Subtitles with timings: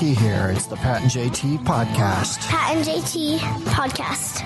[0.00, 0.50] Hey, here.
[0.56, 2.48] It's the Pat and JT podcast.
[2.48, 3.36] Pat and JT
[3.66, 4.42] podcast.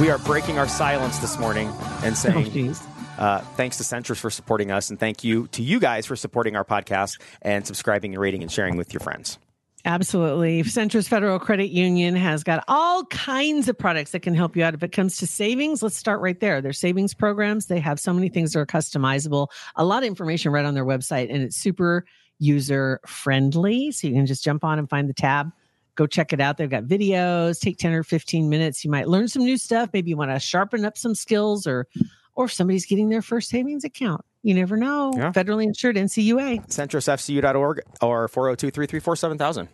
[0.00, 1.72] We are breaking our silence this morning
[2.02, 2.74] and saying
[3.18, 6.56] uh, thanks to Centris for supporting us, and thank you to you guys for supporting
[6.56, 9.38] our podcast and subscribing and rating and sharing with your friends.
[9.84, 10.64] Absolutely.
[10.64, 14.74] Centris Federal Credit Union has got all kinds of products that can help you out.
[14.74, 16.60] If it comes to savings, let's start right there.
[16.60, 20.50] Their savings programs, they have so many things that are customizable, a lot of information
[20.50, 22.04] right on their website, and it's super
[22.38, 23.92] user friendly.
[23.92, 25.50] So you can just jump on and find the tab.
[25.94, 26.58] Go check it out.
[26.58, 28.84] They've got videos, take 10 or 15 minutes.
[28.84, 29.90] You might learn some new stuff.
[29.92, 31.86] Maybe you want to sharpen up some skills or
[32.34, 34.20] or if somebody's getting their first savings account.
[34.42, 35.12] You never know.
[35.16, 35.32] Yeah.
[35.32, 36.68] Federally insured NCUA.
[36.68, 39.68] CentrisFCU.org or 402 334 7000.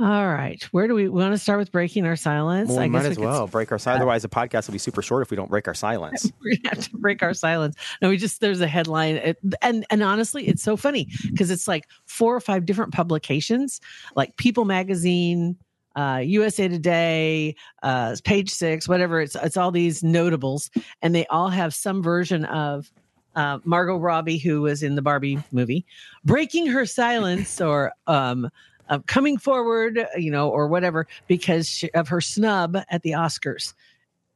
[0.00, 0.60] All right.
[0.72, 2.68] Where do we, we want to start with breaking our silence?
[2.68, 4.00] Well, we might as could well break our silence.
[4.00, 6.32] Otherwise, the podcast will be super short if we don't break our silence.
[6.42, 7.76] we're gonna have to break our silence.
[8.02, 11.68] No, we just there's a headline, it, and and honestly, it's so funny because it's
[11.68, 13.80] like four or five different publications,
[14.16, 15.56] like People Magazine,
[15.94, 19.20] uh, USA Today, uh, Page Six, whatever.
[19.20, 20.70] It's it's all these notables,
[21.02, 22.90] and they all have some version of.
[23.36, 25.84] Uh, Margot Robbie, who was in the Barbie movie,
[26.24, 28.48] breaking her silence or um,
[28.88, 33.74] uh, coming forward, you know, or whatever, because she, of her snub at the Oscars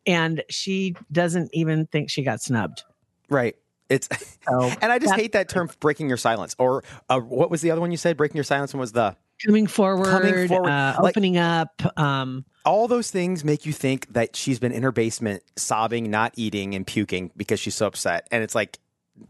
[0.07, 2.83] and she doesn't even think she got snubbed.
[3.29, 3.57] Right.
[3.89, 4.09] It's
[4.49, 6.55] So and I just hate that term breaking your silence.
[6.59, 8.17] Or uh, what was the other one you said?
[8.17, 11.81] Breaking your silence was the coming forward, Coming forward, uh, like- opening up.
[11.99, 16.33] Um, all those things make you think that she's been in her basement sobbing, not
[16.37, 18.29] eating, and puking because she's so upset.
[18.31, 18.79] And it's like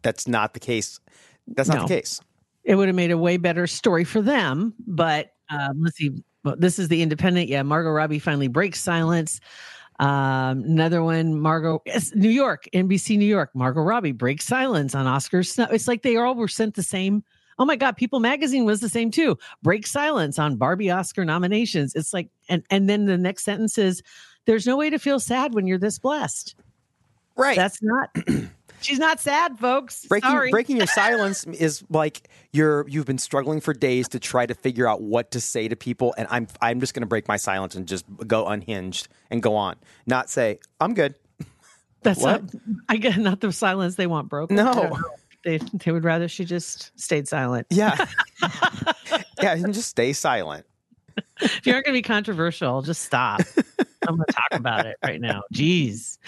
[0.02, 0.98] that's not the case.
[1.46, 1.82] That's not No.
[1.86, 2.20] the case.
[2.64, 4.74] It would have made a way better story for them.
[4.86, 6.10] But um, let's see.
[6.44, 7.48] Well, this is the Independent.
[7.48, 9.40] Yeah, Margot Robbie finally breaks silence.
[10.00, 13.50] Um, another one, Margot, yes, New York, NBC New York.
[13.54, 15.58] Margot Robbie breaks silence on Oscars.
[15.72, 17.24] It's like they all were sent the same.
[17.58, 19.36] Oh my God, People Magazine was the same too.
[19.62, 21.94] Break silence on Barbie Oscar nominations.
[21.96, 24.00] It's like, and and then the next sentence is,
[24.44, 26.54] "There's no way to feel sad when you're this blessed."
[27.36, 27.56] Right.
[27.56, 28.10] That's not.
[28.80, 30.04] she's not sad, folks.
[30.06, 30.50] breaking Sorry.
[30.50, 34.88] breaking your silence is like you're you've been struggling for days to try to figure
[34.88, 37.74] out what to say to people and I'm I'm just going to break my silence
[37.74, 39.76] and just go unhinged and go on.
[40.06, 41.14] Not say I'm good.
[42.02, 42.42] That's What?
[42.42, 42.52] not,
[42.88, 44.56] I get not the silence they want broken.
[44.56, 44.70] No.
[44.70, 45.02] I don't know.
[45.44, 47.66] They they would rather she just stayed silent.
[47.70, 48.06] Yeah.
[49.42, 50.66] yeah, and just stay silent.
[51.40, 53.40] If you aren't going to be controversial, just stop.
[54.06, 55.42] I'm going to talk about it right now.
[55.52, 56.18] Jeez.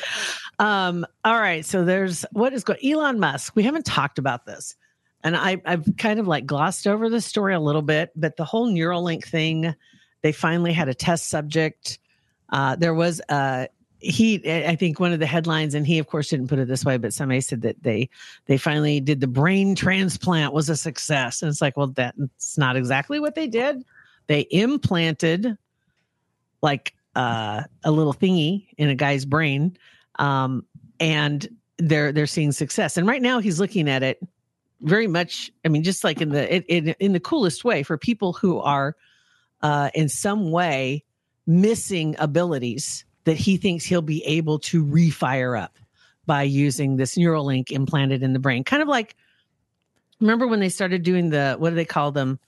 [0.58, 1.64] Um, all right.
[1.64, 3.56] So there's what is going Elon Musk.
[3.56, 4.76] We haven't talked about this.
[5.22, 8.44] And I, I've kind of like glossed over the story a little bit, but the
[8.44, 9.74] whole Neuralink thing,
[10.22, 11.98] they finally had a test subject.
[12.48, 13.68] Uh, there was a
[14.00, 16.84] he I think one of the headlines, and he of course didn't put it this
[16.84, 18.08] way, but somebody said that they
[18.46, 21.42] they finally did the brain transplant was a success.
[21.42, 23.84] And it's like, well, that's not exactly what they did.
[24.30, 25.58] They implanted
[26.62, 29.76] like uh, a little thingy in a guy's brain,
[30.20, 30.64] um,
[31.00, 31.48] and
[31.78, 32.96] they're they're seeing success.
[32.96, 34.22] And right now, he's looking at it
[34.82, 35.50] very much.
[35.64, 38.94] I mean, just like in the it, in the coolest way for people who are
[39.62, 41.02] uh, in some way
[41.48, 45.76] missing abilities that he thinks he'll be able to refire up
[46.26, 48.62] by using this Neuralink implanted in the brain.
[48.62, 49.16] Kind of like
[50.20, 52.38] remember when they started doing the what do they call them?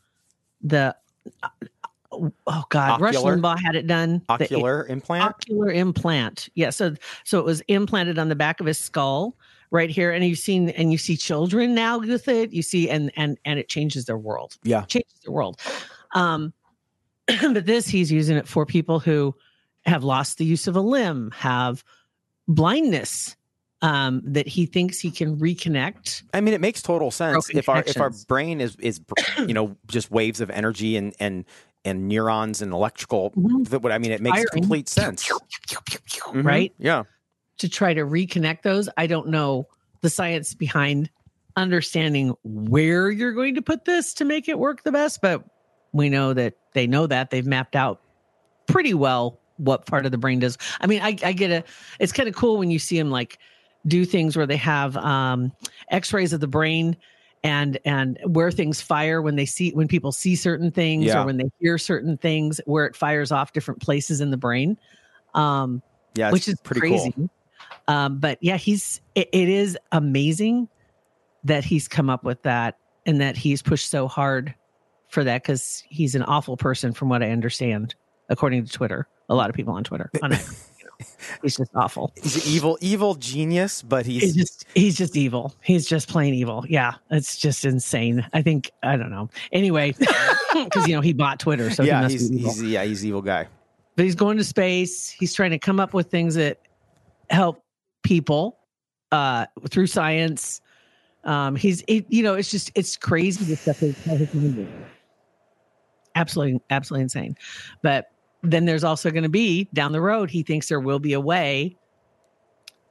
[0.62, 0.94] The
[2.12, 3.36] oh god, Rush Ocular?
[3.36, 4.22] Limbaugh had it done.
[4.28, 5.24] The- Ocular implant?
[5.24, 6.48] ocular implant.
[6.54, 9.36] Yeah, so so it was implanted on the back of his skull
[9.72, 12.52] right here, and you've seen and you see children now with it.
[12.52, 14.56] You see, and and and it changes their world.
[14.62, 14.82] Yeah.
[14.82, 15.60] changes their world.
[16.14, 16.52] Um,
[17.26, 19.34] but this he's using it for people who
[19.84, 21.82] have lost the use of a limb, have
[22.46, 23.34] blindness.
[23.84, 26.22] Um, that he thinks he can reconnect.
[26.32, 29.00] I mean, it makes total sense if our if our brain is is
[29.38, 31.44] you know just waves of energy and and
[31.84, 33.30] and neurons and electrical.
[33.32, 33.82] Mhm.
[33.82, 34.48] What I mean, it makes Firing.
[34.52, 35.28] complete sense.
[35.28, 36.44] Mhm.
[36.44, 36.72] Right?
[36.78, 37.04] Yeah.
[37.58, 38.88] to try to reconnect those.
[38.96, 39.68] I don't know
[40.00, 41.08] the science behind
[41.56, 45.44] understanding where you're going to put this to make it work the best, but
[45.92, 48.00] we know that they know that they've mapped out
[48.66, 50.58] pretty well what part of the brain does.
[50.80, 51.62] I mean, I, I get a,
[52.00, 53.38] it's kind of cool when you see them like
[53.86, 55.52] do things where they have um,
[55.90, 56.96] X-rays of the brain
[57.44, 61.22] and and where things fire when they see when people see certain things Yeah.
[61.22, 64.78] or when they hear certain things where it fires off different places in the brain.
[65.34, 65.82] Um
[66.14, 67.12] Yeah, which is pretty crazy.
[67.12, 67.28] cool.
[67.88, 70.68] um but yeah he's it, it is amazing
[71.44, 74.54] that he's come up with that and that he's pushed so hard
[75.08, 77.94] for that because he's an awful person from what i understand
[78.28, 79.08] according to twitter.
[79.28, 80.10] A lot of people on twitter.
[80.22, 80.71] On X, you know,
[81.42, 82.12] he's just awful.
[82.22, 85.54] He's an evil, evil genius, but he's he's just he's just evil.
[85.62, 86.64] He's just plain evil.
[86.68, 88.26] Yeah it's just insane.
[88.32, 89.28] I think i don't know.
[89.52, 89.94] Anyway
[90.54, 92.52] because you know he bought twitter so he yeah, must he's, be evil.
[92.52, 93.46] he's yeah, he's evil guy.
[93.96, 95.08] but he's going to space.
[95.08, 96.58] He's trying to come up with things that
[97.30, 97.62] help
[98.02, 98.58] people
[99.12, 100.60] uh through science.
[101.24, 104.70] Um he's it, you know it's just it's crazy the stuff that his mind works.
[106.14, 107.36] absolutely absolutely insane.
[107.82, 108.06] But
[108.42, 111.20] then there's also going to be down the road he thinks there will be a
[111.20, 111.76] way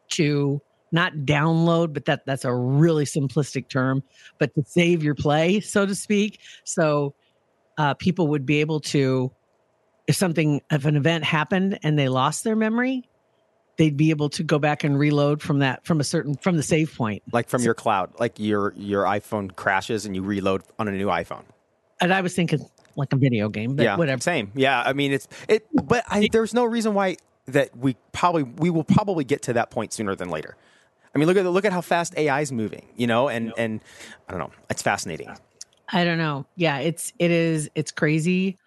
[0.09, 0.61] to
[0.91, 4.03] not download but that that's a really simplistic term
[4.37, 7.13] but to save your play so to speak so
[7.77, 9.31] uh, people would be able to
[10.07, 13.07] if something if an event happened and they lost their memory
[13.77, 16.63] they'd be able to go back and reload from that from a certain from the
[16.63, 20.87] save point Like from your cloud, like your your iPhone crashes and you reload on
[20.87, 21.43] a new iPhone.
[22.01, 22.59] and i was thinking
[22.95, 24.51] like a video game but yeah, whatever Same.
[24.55, 27.17] Yeah, I mean it's it, but I, there's no reason why
[27.47, 30.55] that we probably we will probably get to that point sooner than later.
[31.13, 33.81] I mean, look at look at how fast AI is moving, you know, and and
[34.27, 35.35] I don't know, it's fascinating.
[35.91, 36.45] I don't know.
[36.55, 38.57] Yeah, it's it is it's crazy.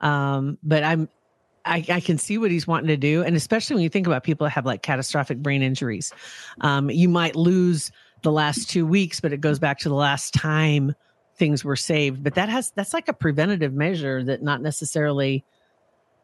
[0.00, 1.08] Um, but I'm
[1.64, 4.24] I, I can see what he's wanting to do, and especially when you think about
[4.24, 6.12] people that have like catastrophic brain injuries,
[6.60, 7.90] um, you might lose
[8.22, 10.94] the last two weeks, but it goes back to the last time
[11.36, 12.22] things were saved.
[12.22, 15.44] But that has that's like a preventative measure that not necessarily,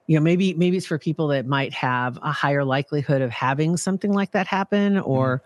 [0.06, 3.76] you know, maybe maybe it's for people that might have a higher likelihood of having
[3.76, 5.42] something like that happen or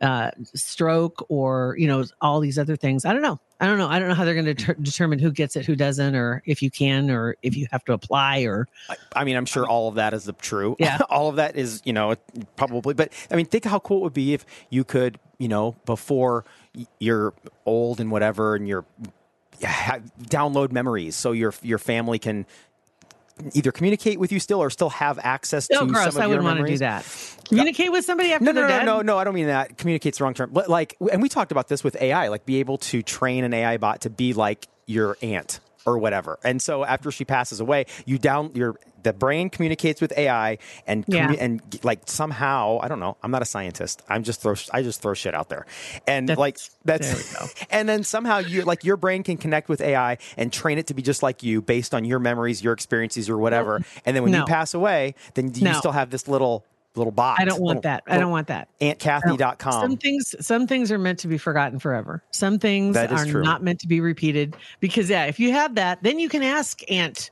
[0.00, 3.04] uh, stroke or you know all these other things.
[3.04, 3.40] I don't know.
[3.62, 3.86] I don't know.
[3.86, 6.42] I don't know how they're going to deter- determine who gets it, who doesn't, or
[6.46, 9.64] if you can, or if you have to apply, or I, I mean, I'm sure
[9.68, 10.74] all of that is the true.
[10.80, 10.98] Yeah.
[11.08, 12.16] all of that is, you know,
[12.56, 12.92] probably.
[12.92, 16.44] But I mean, think how cool it would be if you could, you know, before
[16.98, 18.84] you're old and whatever, and you're
[19.60, 22.46] yeah, download memories so your your family can
[23.54, 26.04] either communicate with you still or still have access oh, to gross!
[26.04, 27.06] some of I your wouldn't want to do that.
[27.48, 28.84] Communicate with somebody after No, no, they're no, dead.
[28.84, 29.18] no, no.
[29.18, 29.78] I don't mean that.
[29.78, 30.50] Communicates the wrong term.
[30.52, 33.52] But like, and we talked about this with AI, like be able to train an
[33.54, 36.38] AI bot to be like your aunt or whatever.
[36.44, 41.04] And so after she passes away, you down your the brain communicates with AI and
[41.04, 41.44] commu- Yeah.
[41.44, 43.16] and like somehow I don't know.
[43.22, 44.00] I'm not a scientist.
[44.08, 45.66] I'm just throw I just throw shit out there,
[46.06, 50.18] and That's- like that's and then somehow you like your brain can connect with AI
[50.36, 53.38] and train it to be just like you based on your memories, your experiences, or
[53.38, 53.80] whatever.
[54.06, 55.72] And then when you pass away, then you No.
[55.72, 57.40] still have this little little box.
[57.40, 58.02] I don't want little- that.
[58.06, 58.68] I don't want that.
[58.80, 59.72] AuntKathy.com.
[59.72, 62.22] Some things, some things are meant to be forgotten forever.
[62.30, 63.42] Some things are true.
[63.42, 64.56] not meant to be repeated.
[64.80, 67.30] Because yeah, if you have that, then you can ask Aunt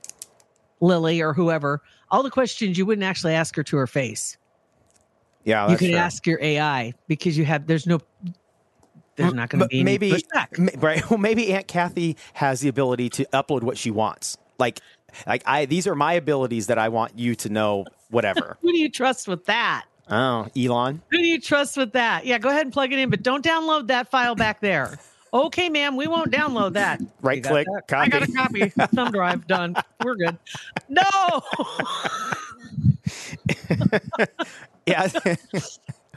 [0.79, 4.37] Lily or whoever all the questions you wouldn't actually ask her to her face.
[5.43, 5.97] Yeah, you can true.
[5.97, 7.65] ask your AI because you have.
[7.65, 7.99] There's no.
[9.15, 10.23] There's not going to be any maybe
[10.77, 11.03] right.
[11.09, 14.37] Well, maybe Aunt Kathy has the ability to upload what she wants.
[14.57, 14.79] Like,
[15.27, 17.85] like I these are my abilities that I want you to know.
[18.09, 18.57] Whatever.
[18.61, 19.85] Who do you trust with that?
[20.09, 21.01] oh, Elon.
[21.11, 22.25] Who do you trust with that?
[22.25, 24.99] Yeah, go ahead and plug it in, but don't download that file back there.
[25.33, 27.01] Okay, ma'am, we won't download that.
[27.21, 27.97] Right click, that?
[27.97, 28.69] I got a copy.
[28.69, 28.69] copy.
[28.95, 29.75] Thumb drive done.
[30.03, 30.37] We're good.
[30.89, 31.05] No.
[34.85, 35.07] Yeah.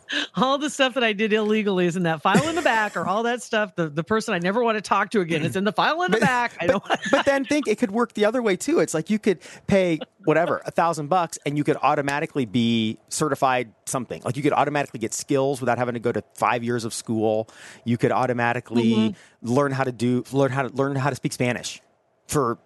[0.37, 3.07] all the stuff that I did illegally is in that file in the back, or
[3.07, 3.75] all that stuff.
[3.75, 6.11] The the person I never want to talk to again is in the file in
[6.11, 6.57] the back.
[6.61, 6.83] I don't.
[7.11, 8.81] but then think it could work the other way too.
[8.81, 13.73] It's like you could pay whatever a thousand bucks, and you could automatically be certified
[13.87, 14.23] something.
[14.25, 17.49] Like you could automatically get skills without having to go to five years of school.
[17.85, 19.49] You could automatically Mm-hmm.
[19.55, 21.81] learn how to do learn how to learn how to speak Spanish
[22.27, 22.59] for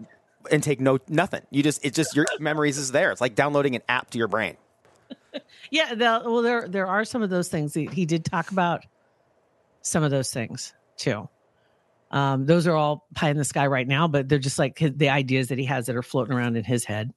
[0.50, 1.42] and take no nothing.
[1.50, 3.10] You just it just your memories is there.
[3.12, 4.56] It's like downloading an app to your brain.
[5.70, 7.74] Yeah, the, well, there there are some of those things.
[7.74, 8.84] He, he did talk about
[9.82, 11.28] some of those things too.
[12.10, 14.92] Um, those are all pie in the sky right now, but they're just like his,
[14.96, 17.12] the ideas that he has that are floating around in his head,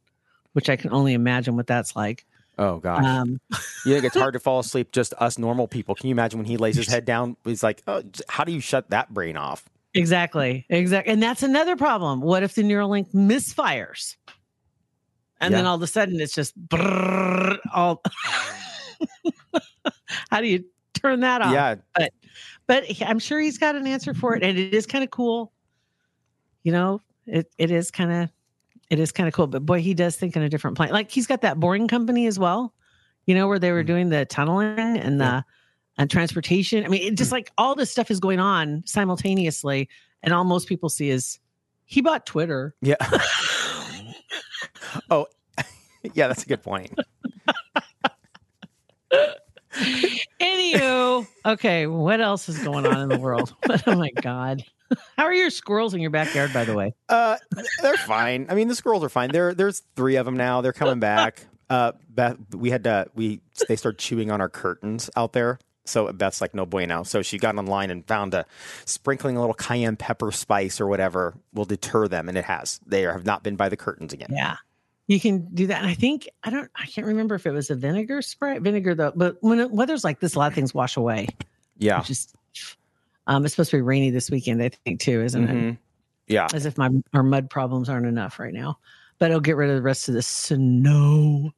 [0.53, 2.25] which I can only imagine what that's like.
[2.57, 3.03] Oh gosh.
[3.03, 3.39] Um,
[3.85, 5.95] You think it's hard to fall asleep just us normal people?
[5.95, 7.37] Can you imagine when he lays his head down?
[7.45, 9.67] He's like, oh, how do you shut that brain off?
[9.93, 12.21] exactly, exactly, and that's another problem.
[12.21, 14.15] What if the Neuralink misfires,
[15.41, 18.01] and then all of a sudden it's just brrrr, all?
[20.29, 21.53] How do you turn that off?
[21.53, 21.75] Yeah,
[22.67, 25.09] but he- I'm sure he's got an answer for it, and it is kind of
[25.09, 25.51] cool.
[26.63, 28.29] You know, it it is kind of
[28.89, 29.47] it is kind of cool.
[29.47, 30.91] But boy, he does think in a different plane.
[30.91, 32.73] Like he's got that boring company as well.
[33.25, 33.87] You know, where they were Mhm.
[33.87, 35.43] doing the tunneling and the
[35.97, 36.85] and transportation.
[36.85, 39.89] I mean, it just like all this stuff is going on simultaneously,
[40.23, 41.39] and all most people see is
[41.85, 42.75] he bought Twitter.
[42.81, 42.95] Yeah.
[45.09, 45.27] oh,
[46.13, 46.97] yeah, that's a good point.
[50.39, 53.55] Anywho, okay, what else is going on in the world?
[53.87, 54.63] oh my god.
[55.17, 56.93] How are your squirrels in your backyard, by the way?
[57.07, 57.37] Uh,
[57.81, 58.47] they're fine.
[58.49, 59.31] I mean, the squirrels are fine.
[59.31, 60.59] There, there's three of them now.
[60.61, 61.45] They're coming back.
[61.69, 65.59] Uh, Beth, we had to we they started chewing on our curtains out there.
[65.85, 67.03] So Beth's like, no bueno.
[67.03, 68.45] So she got online and found a
[68.85, 72.79] sprinkling a little cayenne pepper spice or whatever will deter them, and it has.
[72.85, 74.29] They have not been by the curtains again.
[74.31, 74.57] Yeah.
[75.11, 75.81] You can do that.
[75.81, 78.59] And I think I don't I can't remember if it was a vinegar spray.
[78.59, 81.27] Vinegar though, but when it, weather's like this, a lot of things wash away.
[81.77, 82.01] Yeah.
[82.01, 82.33] Just
[83.27, 85.53] um it's supposed to be rainy this weekend, I think too, isn't it?
[85.53, 85.77] Mhm.
[86.27, 86.47] Yeah.
[86.53, 88.79] As if my our mud problems aren't enough right now.
[89.19, 91.51] But it'll get rid of the rest of the snow.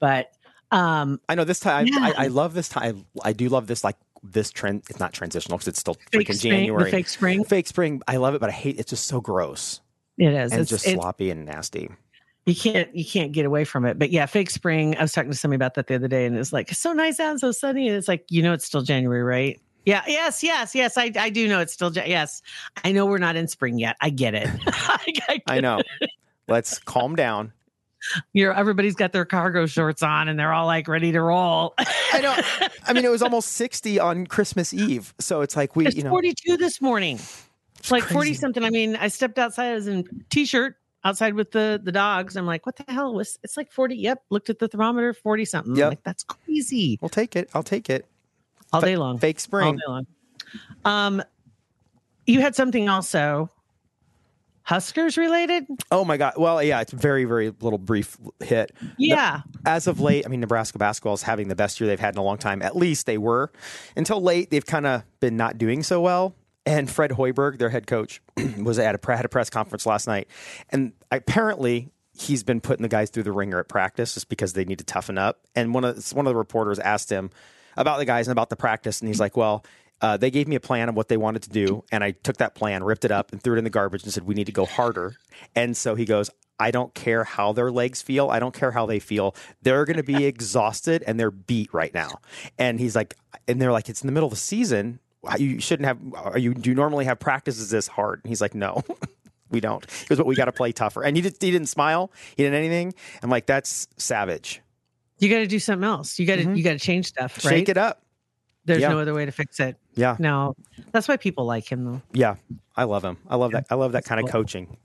[0.00, 0.32] But
[0.72, 1.86] um I know this time.
[1.86, 2.00] Yeah.
[2.00, 3.06] I, I love this time.
[3.22, 4.82] I do love this like this trend.
[4.90, 6.90] It's not transitional because it's still fake freaking spring, January.
[6.90, 7.44] fake spring.
[7.44, 8.02] Fake spring.
[8.08, 9.82] I love it, but I hate it's just so gross
[10.18, 10.50] It is.
[10.50, 11.90] and It's, just sloppy and nasty.
[12.48, 13.98] You can't you can't get away from it.
[13.98, 14.96] But yeah, fake spring.
[14.96, 16.92] I was talking to somebody about that the other day, and it's like it's so
[16.92, 17.88] nice out and so sunny.
[17.88, 19.60] And it's like you know it's still January, right?
[19.84, 20.02] Yeah.
[20.06, 20.42] Yes.
[20.42, 20.74] Yes.
[20.74, 20.96] Yes.
[20.96, 22.42] I I do know it's still yes.
[22.84, 23.96] I know we're not in spring yet.
[24.00, 24.48] I get it.
[24.66, 25.82] I, get I know.
[26.48, 27.52] Let's calm down.
[28.32, 31.74] You're everybody's got their cargo shorts on and they're all like ready to roll.
[32.12, 32.34] I know.
[32.86, 35.12] I mean, it was almost 60 on Christmas Eve.
[35.18, 37.18] So it's like we, it's you know, 42 this morning.
[37.78, 38.64] It's like 40 something.
[38.64, 42.36] I mean, I stepped outside as in t-shirt outside with the the dogs.
[42.36, 43.96] I'm like, what the hell was it's like 40.
[43.96, 44.22] Yep.
[44.30, 45.76] Looked at the thermometer, 40 something.
[45.76, 45.88] Yep.
[45.88, 46.98] Like that's crazy.
[47.00, 47.50] we'll take it.
[47.54, 48.06] I'll take it.
[48.72, 49.18] All day long.
[49.18, 49.66] Fake spring.
[49.66, 50.06] All day long.
[50.84, 51.22] Um
[52.26, 53.50] you had something also
[54.68, 55.64] Huskers related?
[55.90, 56.34] Oh my God.
[56.36, 58.70] Well, yeah, it's very, very little brief hit.
[58.98, 59.40] Yeah.
[59.64, 62.18] As of late, I mean, Nebraska basketball is having the best year they've had in
[62.18, 62.60] a long time.
[62.60, 63.50] At least they were.
[63.96, 66.34] Until late, they've kind of been not doing so well.
[66.68, 68.20] And Fred Hoiberg, their head coach,
[68.58, 70.28] was at a had a press conference last night,
[70.68, 74.66] and apparently he's been putting the guys through the ringer at practice just because they
[74.66, 75.40] need to toughen up.
[75.56, 77.30] And one of one of the reporters asked him
[77.74, 79.64] about the guys and about the practice, and he's like, "Well."
[80.00, 82.36] Uh, they gave me a plan of what they wanted to do, and I took
[82.36, 84.46] that plan, ripped it up, and threw it in the garbage, and said, "We need
[84.46, 85.16] to go harder."
[85.56, 88.30] And so he goes, I don't care how their legs feel.
[88.30, 89.34] I don't care how they feel.
[89.62, 92.20] They're going to be exhausted and they're beat right now.
[92.58, 95.00] And he's like, and they're like, it's in the middle of the season.
[95.38, 95.98] You shouldn't have.
[96.14, 96.54] Are you?
[96.54, 98.20] Do you normally have practices this hard?
[98.22, 98.82] And he's like, no.
[99.50, 99.82] We don't.
[99.90, 101.02] He goes, but we got to play tougher.
[101.02, 102.12] And he, did, he didn't smile.
[102.36, 102.94] He didn't anything.
[103.22, 104.60] I'm like, that's savage.
[105.18, 106.18] You got to do something else.
[106.18, 106.54] You got to mm-hmm.
[106.54, 107.50] you got to change stuff, right?
[107.50, 108.02] Shake it up.
[108.64, 108.90] There's Yeah.
[108.90, 109.76] no other way to fix it.
[109.94, 110.16] Yeah.
[110.18, 110.54] No.
[110.92, 112.02] That's why people like him though.
[112.12, 112.36] Yeah.
[112.76, 113.16] I love him.
[113.28, 113.66] I love that.
[113.70, 114.76] I love that kind of coaching.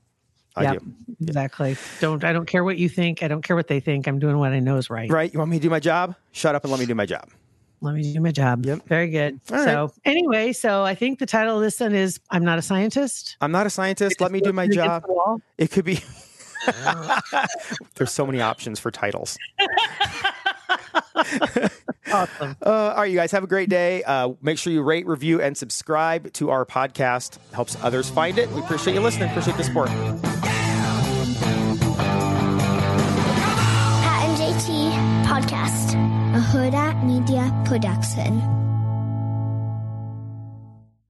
[0.56, 0.74] I yeah.
[0.74, 0.94] do.
[1.22, 1.76] Exactly.
[2.00, 3.22] Don't I don't care what you think.
[3.22, 4.08] I don't care what they think.
[4.08, 5.10] I'm doing what I know is right.
[5.10, 5.32] Right.
[5.32, 6.16] You want me to do my job?
[6.32, 7.30] Shut up and let me do my job.
[7.84, 8.66] Let me do my job.
[8.66, 8.88] Yep.
[8.88, 9.40] Very good.
[9.52, 9.66] All right.
[9.66, 13.36] so anyway, so I think the title of this one is I'm not a scientist.
[13.42, 14.22] I'm not a scientist.
[14.22, 15.04] Let me do my job.
[15.58, 16.00] It could be.
[17.96, 19.38] There's so many options for titles.
[22.12, 22.56] Awesome.
[22.66, 24.04] Uh, all right, you guys have a great day.
[24.04, 27.38] Uh, make sure you rate, review, and subscribe to our podcast.
[27.54, 28.50] Helps others find it.
[28.52, 29.30] We appreciate you listening.
[29.30, 30.33] Appreciate the support.
[37.04, 38.73] Media Production.